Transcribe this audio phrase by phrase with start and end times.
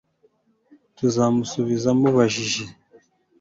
[0.97, 2.63] tuzagusubiza mubajije